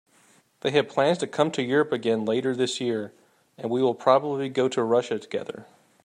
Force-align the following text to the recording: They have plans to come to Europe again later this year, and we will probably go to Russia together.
They 0.61 0.71
have 0.71 0.89
plans 0.89 1.19
to 1.19 1.27
come 1.27 1.51
to 1.51 1.61
Europe 1.61 1.91
again 1.91 2.25
later 2.25 2.55
this 2.55 2.81
year, 2.81 3.13
and 3.55 3.69
we 3.69 3.83
will 3.83 3.93
probably 3.93 4.49
go 4.49 4.67
to 4.67 4.81
Russia 4.81 5.19
together. 5.19 5.67